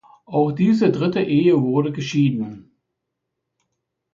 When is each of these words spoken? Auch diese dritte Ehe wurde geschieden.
Auch 0.25 0.51
diese 0.51 0.89
dritte 0.91 1.21
Ehe 1.21 1.61
wurde 1.61 1.91
geschieden. 1.91 2.71